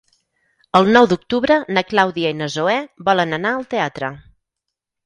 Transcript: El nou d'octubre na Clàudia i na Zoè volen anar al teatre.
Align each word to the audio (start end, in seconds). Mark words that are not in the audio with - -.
El 0.79 0.89
nou 0.95 1.09
d'octubre 1.11 1.57
na 1.79 1.85
Clàudia 1.91 2.33
i 2.35 2.39
na 2.41 2.49
Zoè 2.57 2.79
volen 3.11 3.41
anar 3.41 3.57
al 3.61 3.71
teatre. 3.77 4.13